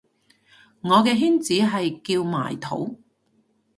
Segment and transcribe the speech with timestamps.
[0.81, 2.97] 我嘅圈子係叫埋土